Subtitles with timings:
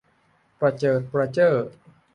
[0.59, 1.53] ประเจิดประเจ้อ